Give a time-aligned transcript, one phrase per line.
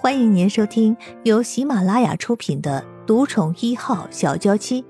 [0.00, 4.80] 欢迎您收听由喜马拉雅出品的《独宠一号小娇妻》，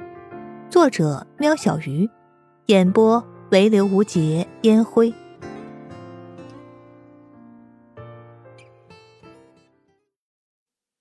[0.68, 2.10] 作者：喵小鱼，
[2.66, 5.14] 演播：唯刘无节烟灰。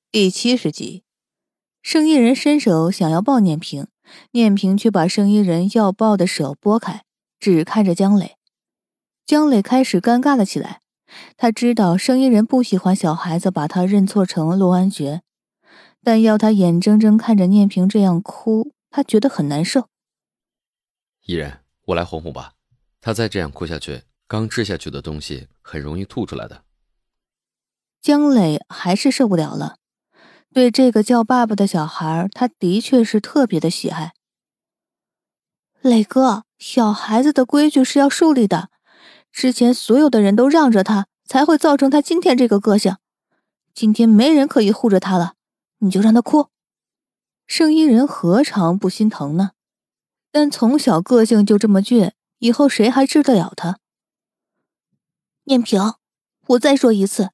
[0.09, 1.03] 第七十集，
[1.81, 3.87] 圣衣人伸手想要抱念平，
[4.31, 7.03] 念平却把圣衣人要抱的手拨开，
[7.41, 8.37] 只看着江磊。
[9.25, 10.79] 江磊开始尴尬了起来。
[11.35, 15.21] 他知道生意人不喜欢小孩子把他认错成陆安觉，
[16.03, 19.89] 但要他眼睁睁看着念平这样哭，他觉得很难受。
[21.25, 22.53] 依人，我来哄哄吧。
[23.01, 26.63] 他再这样哭下去，刚吃下去的东西很容易吐出来的。
[28.01, 29.77] 江磊还是受不了了，
[30.53, 34.13] 对这个叫爸爸的小孩，他的确是特别的喜爱。
[35.81, 38.69] 磊哥，小孩子的规矩是要树立的。
[39.31, 42.97] 之前所有的人都让着他，才会造成他今天这个个性。
[43.73, 45.33] 今天没人可以护着他了，
[45.79, 46.47] 你就让他哭。
[47.45, 49.51] 圣衣人何尝不心疼呢？
[50.31, 53.79] 但从小个性就这么倔，以后谁还治得了他？
[55.43, 55.93] 念平，
[56.47, 57.29] 我再说一次，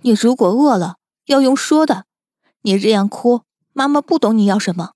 [0.00, 2.06] 你如果饿了，要用说的。
[2.62, 4.92] 你这样哭，妈妈不懂你要什么。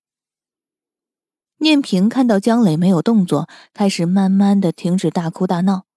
[1.58, 5.87] 念平看到江磊没有动作，开始慢慢的停止大哭大闹。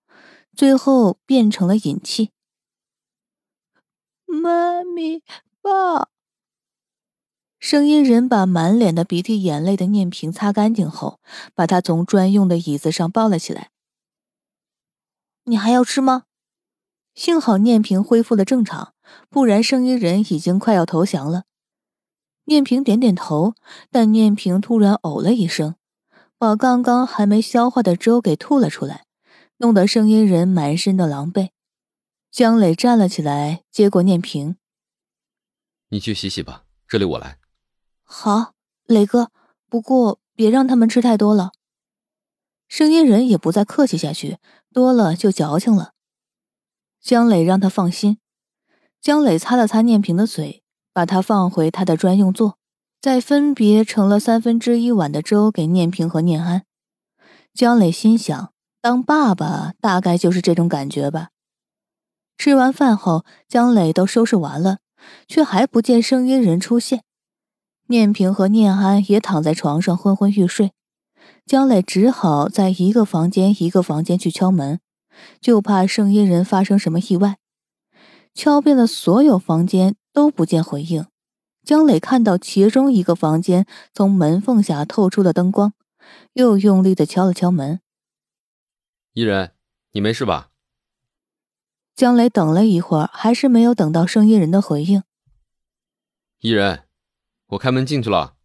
[0.56, 2.32] 最后变成了引气。
[4.26, 5.24] 妈咪，
[5.62, 6.10] 爸。
[7.60, 11.20] 声音人把满脸的鼻涕眼泪的念平擦干净后，
[11.54, 13.70] 把他从专用的椅子上抱了起来。
[15.44, 16.24] 你还要吃吗？
[17.14, 18.94] 幸好念平恢复了正常，
[19.30, 21.44] 不然声音人已经快要投降了。
[22.46, 23.54] 念平点点头，
[23.92, 25.76] 但念平突然呕了一声，
[26.38, 29.06] 把刚刚还没消化的粥给吐了出来。
[29.62, 31.52] 弄得声音人满身的狼狈，
[32.32, 34.56] 江磊站了起来，接过念平
[35.90, 37.38] ：“你去洗洗吧，这里我来。
[38.02, 38.56] ”“好，
[38.88, 39.32] 磊哥，
[39.70, 41.52] 不过别让他们吃太多了。”
[42.68, 44.40] 声音人也不再客气下去，
[44.74, 45.94] 多了就矫情了。
[47.00, 48.18] 江磊让他放心。
[49.00, 52.58] 江磊擦了擦念平的嘴，把他放回他的专用座，
[53.00, 56.66] 再分别盛了三分之一碗的粥给念平和念安。
[57.54, 58.51] 江磊心想。
[58.82, 61.30] 当爸爸大概就是这种感觉吧。
[62.36, 64.80] 吃完饭后，江磊都收拾完了，
[65.28, 67.04] 却还不见声音人出现。
[67.88, 70.72] 念平和念安也躺在床上昏昏欲睡，
[71.46, 74.80] 江磊只好在一个房间一个房间去敲门，
[75.40, 77.38] 就怕声音人发生什么意外。
[78.34, 81.06] 敲遍了所有房间都不见回应，
[81.64, 85.74] 江磊看到其中一个房间从门缝下透出了灯光，
[86.34, 87.81] 又用力的敲了敲门。
[89.14, 89.52] 伊人，
[89.92, 90.52] 你没事吧？
[91.96, 95.04] 江磊等了一会儿，还是没有等到声音人的回应。
[96.40, 96.86] 伊人，
[97.48, 98.38] 我开门进去了。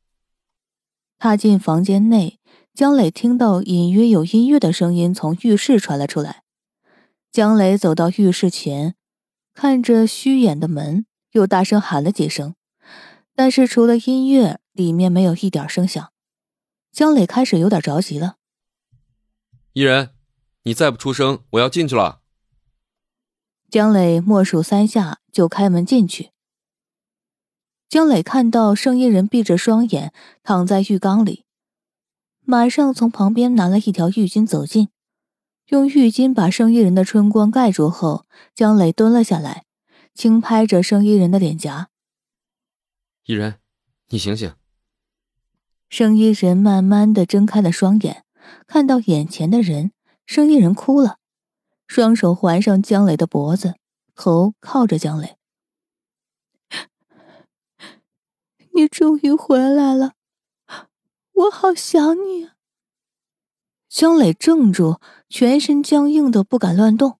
[1.18, 2.40] 踏进房间内，
[2.74, 6.42] 江磊听到隐约有音乐的声音从浴室传了出来。
[7.30, 8.96] 江磊走到浴室前，
[9.54, 12.56] 看着虚掩的门，又大声喊了几声，
[13.36, 16.12] 但是除了音乐，里面没有一点声响。
[16.90, 18.38] 江磊开始有点着急了。
[19.72, 20.15] 伊人。
[20.66, 22.22] 你再不出声，我要进去了。
[23.70, 26.32] 江磊默数三下，就开门进去。
[27.88, 30.12] 江磊看到圣衣人闭着双眼
[30.42, 31.44] 躺在浴缸里，
[32.40, 34.88] 马上从旁边拿了一条浴巾走近，
[35.68, 39.66] 用浴巾把圣衣人的春光盖住后，江磊蹲了下来，
[40.14, 41.90] 轻拍着圣衣人的脸颊
[43.26, 43.60] ：“伊人，
[44.08, 44.52] 你醒醒。”
[45.88, 48.24] 圣衣人慢慢的睁开了双眼，
[48.66, 49.92] 看到眼前的人。
[50.26, 51.18] 生意人哭了，
[51.86, 53.76] 双手环上江磊的脖子，
[54.14, 55.36] 头靠着江磊。
[58.74, 60.12] 你终于回来了，
[61.32, 62.50] 我好想你！
[63.88, 65.00] 江磊怔住，
[65.30, 67.18] 全身僵硬的不敢乱动。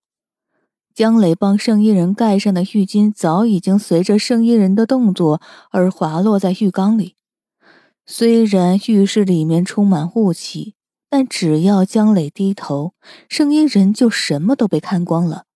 [0.92, 7.16] 江磊帮圣衣人盖上的浴巾早已经随着圣衣人的动作而滑落在浴缸里，
[8.04, 10.75] 虽然浴室里面充满雾气。
[11.08, 12.94] 但只要江磊低头，
[13.28, 15.47] 声音人就什么都被看光了。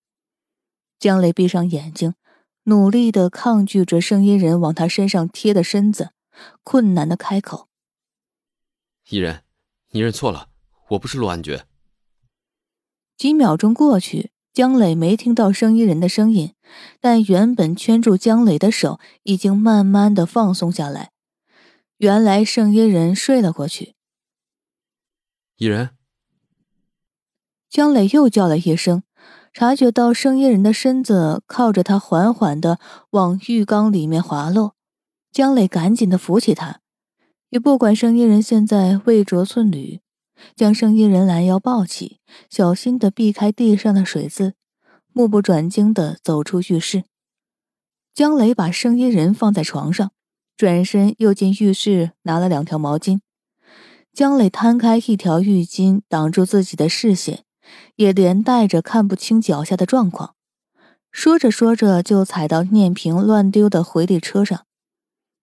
[0.99, 2.15] 江磊闭上眼睛，
[2.65, 6.11] 努力的抗拒着声音人往他身上贴的身子，
[6.63, 7.69] 困难的开口
[9.09, 9.43] ：“伊人，
[9.91, 10.49] 你认错了，
[10.91, 11.67] 我不是陆安觉。”
[13.17, 16.55] 几秒钟过去，江磊没听到声音人的声音，
[17.01, 21.11] 但原本圈住江磊的手已经慢慢的放松下来。
[21.97, 23.95] 原来声音人睡了过去。
[25.61, 25.91] 伊人，
[27.69, 29.03] 江磊又叫了一声，
[29.53, 32.79] 察觉到生意人的身子靠着他缓缓的
[33.11, 34.75] 往浴缸里面滑落，
[35.31, 36.81] 江磊赶紧的扶起他，
[37.51, 40.01] 也不管生意人现在未着寸缕，
[40.57, 44.55] 将生意人拦腰抱起，小心的避开地上的水渍，
[45.13, 47.05] 目不转睛的走出浴室。
[48.15, 50.11] 江磊把生意人放在床上，
[50.57, 53.21] 转身又进浴室拿了两条毛巾。
[54.13, 57.45] 江磊摊开一条浴巾挡住自己的视线，
[57.97, 60.35] 也连带着看不清脚下的状况。
[61.13, 64.65] 说着说着，就踩到念萍乱丢的回力车上，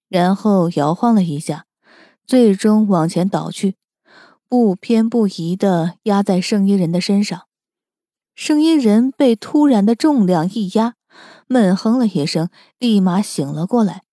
[0.10, 1.66] 然后摇晃了一下，
[2.26, 3.76] 最终往前倒去，
[4.48, 7.44] 不偏不倚的压在圣衣人的身上。
[8.36, 10.94] 圣衣人被突然的重量一压，
[11.48, 14.04] 闷哼了一声，立马醒了过来，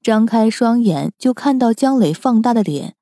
[0.00, 2.94] 张开双眼就看到江磊放大的脸。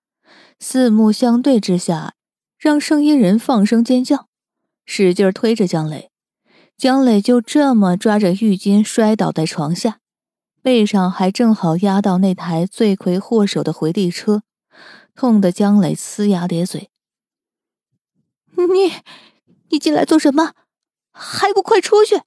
[0.61, 2.15] 四目相对之下，
[2.59, 4.29] 让圣衣人放声尖叫，
[4.85, 6.11] 使劲推着江磊，
[6.77, 10.01] 江磊就这么抓着浴巾摔倒在床下，
[10.61, 14.43] 背上还正好压到那台罪魁祸首的回力车，
[15.15, 16.91] 痛得江磊呲牙咧嘴
[18.57, 18.93] ：“你，
[19.71, 20.55] 你进来做什么？
[21.13, 22.23] 还不快出去！”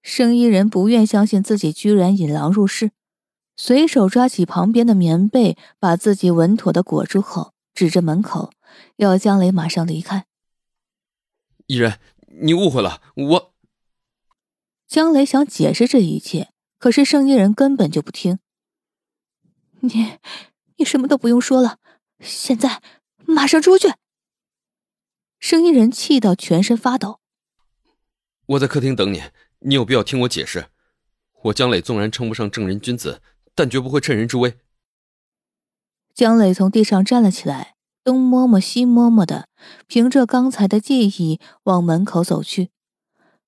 [0.00, 2.92] 圣衣人不愿相信自己居然引狼入室。
[3.56, 8.52] 随手抓起旁边的棉被，把自己稳妥的裹住后，指着门口，
[8.96, 10.26] 要江磊马上离开。
[11.66, 12.00] 伊人，
[12.42, 13.54] 你误会了，我。
[14.88, 18.38] 江磊想解释这一切，可是圣衣人根本就不听。
[19.80, 20.18] 你，
[20.76, 21.78] 你什么都不用说了，
[22.20, 22.82] 现在
[23.24, 23.94] 马上出去！
[25.38, 27.20] 圣衣人气到全身发抖。
[28.46, 29.22] 我在客厅等你，
[29.60, 30.66] 你有必要听我解释。
[31.44, 33.22] 我江磊纵然称不上正人君子。
[33.54, 34.58] 但绝不会趁人之危。
[36.14, 37.74] 江磊从地上站了起来，
[38.04, 39.48] 东摸摸西摸摸的，
[39.86, 42.70] 凭着刚才的记忆往门口走去。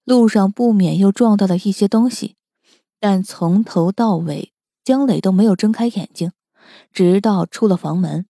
[0.05, 2.37] 路上不免又撞到了一些东西，
[2.99, 4.53] 但从头到尾，
[4.85, 6.32] 江磊都没有睁开眼睛，
[6.93, 8.26] 直到出了房门。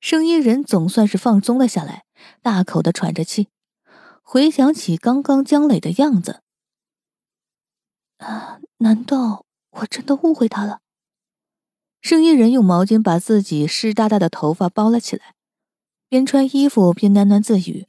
[0.00, 2.04] 声音人总算是放松了下来，
[2.42, 3.48] 大口的喘着气，
[4.22, 6.42] 回想起刚刚江磊的样子，
[8.18, 9.44] 啊，难道？
[9.72, 10.80] 我真的误会他了。
[12.00, 15.34] 生意人用毛巾把自己湿哒哒的头发包了起来，
[16.08, 17.86] 边穿衣服边喃喃自语。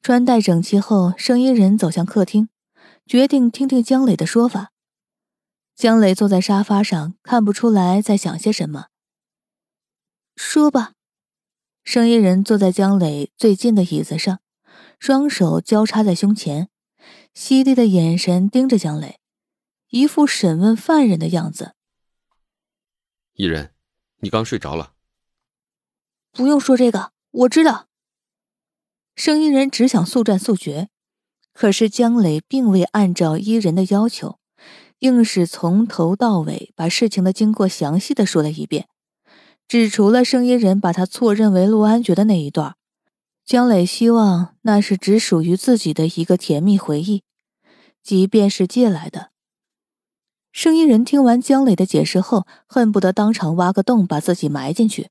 [0.00, 2.48] 穿戴整齐后，生意人走向客厅，
[3.04, 4.70] 决定听听江磊的说法。
[5.74, 8.86] 江磊坐在沙发上，看不出来在想些什么。
[10.36, 10.92] 说吧。
[11.82, 14.40] 生意人坐在江磊最近的椅子上，
[15.00, 16.68] 双手交叉在胸前，
[17.34, 19.17] 犀利的眼神盯着江磊。
[19.90, 21.74] 一副审问犯人的样子。
[23.34, 23.72] 伊人，
[24.18, 24.92] 你刚睡着了。
[26.32, 27.88] 不用说这个，我知道。
[29.16, 30.88] 声音人只想速战速决，
[31.52, 34.38] 可是江磊并未按照伊人的要求，
[35.00, 38.88] 硬是从头到尾把事情的经过详细的说了一遍，
[39.66, 42.76] 只除了声音人把他错认为陆安觉的那一段，
[43.44, 47.24] 江磊希望那是只属于自己的一个甜蜜回忆，
[48.02, 49.27] 即便是借来的。
[50.52, 55.10] 声音人听完江磊的解释后，恨不得当场挖个洞把自己埋进去。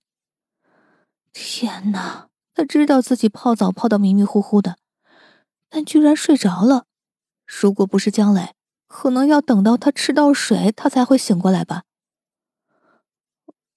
[1.32, 4.78] 天哪，他知道自己泡澡泡到迷迷糊糊的，
[5.70, 6.86] 但居然睡着了。
[7.46, 8.56] 如果不是江磊，
[8.88, 11.84] 可能要等到他吃到水，他才会醒过来吧。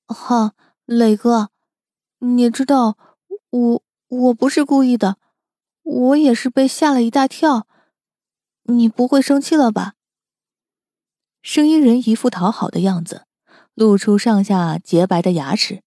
[0.07, 0.55] 哈，
[0.87, 1.51] 磊哥，
[2.19, 2.97] 你知道
[3.51, 5.19] 我我不是故意的，
[5.83, 7.69] 我也是被吓了一大跳。
[8.65, 9.95] 你不会生气了吧？
[11.43, 13.27] 声音人一副讨好的样子，
[13.75, 15.83] 露出上下洁白的牙齿，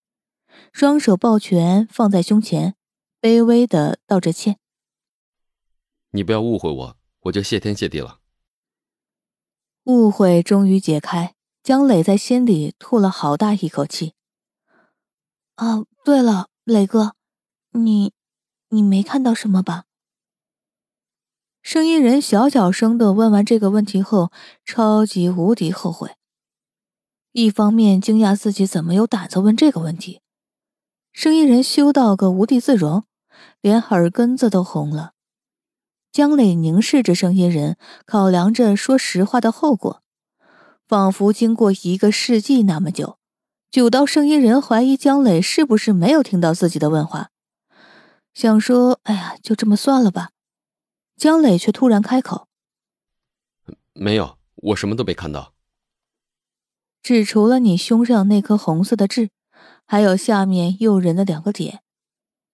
[0.71, 2.75] 双手抱拳放在胸前，
[3.21, 4.57] 卑微的道着歉
[6.11, 8.19] ：“你不要误会我，我就谢天谢地了。”
[9.85, 14.13] 误会终于解开，江磊在心里吐了好大一口气。
[15.57, 17.15] 哦，对了，磊哥，
[17.71, 18.11] 你，
[18.69, 19.85] 你没看到什么吧？
[21.63, 24.33] 声音人小小声的问完这个问题后，
[24.65, 26.11] 超级无敌后悔。
[27.31, 30.19] 一方面惊讶自己怎么有胆子问这个问题，
[31.13, 33.05] 声音人羞到个无地自容，
[33.61, 35.13] 连耳根子都红了。
[36.11, 40.03] 江磊凝视着声音人，考量着说实话的后果，
[40.85, 43.17] 仿佛经过一个世纪那么久，
[43.71, 47.29] 久到声音人怀疑江磊是不是没有听到自己的问话，
[48.33, 50.31] 想说：“哎呀，就这么算了吧。”
[51.15, 52.47] 江磊却突然开口
[53.93, 55.53] ：“没有，我什么都没看到，
[57.01, 59.29] 只除了你胸上那颗红色的痣，
[59.85, 61.81] 还有下面诱人的两个点。”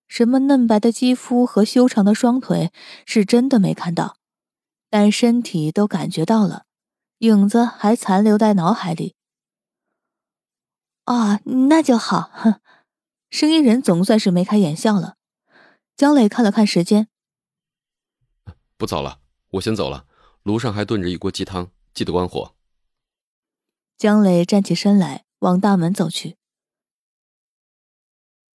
[0.09, 2.71] 什么嫩白的肌肤和修长的双腿，
[3.05, 4.17] 是真的没看到，
[4.89, 6.65] 但身体都感觉到了，
[7.19, 9.13] 影子还残留在脑海里。
[11.03, 12.31] 啊，那就好。
[12.33, 12.59] 哼，
[13.29, 15.15] 声音人总算是眉开眼笑了。
[15.95, 17.07] 江磊看了看时间，
[18.79, 19.19] 不早了，
[19.49, 20.05] 我先走了。
[20.43, 22.55] 炉上还炖着一锅鸡汤，记得关火。
[23.97, 26.37] 江磊站起身来，往大门走去。